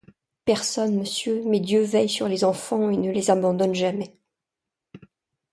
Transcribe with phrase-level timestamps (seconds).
[0.45, 4.17] Personne, Monsieur, mais Dieu veille sur les enfants et ne les abandonne jamais!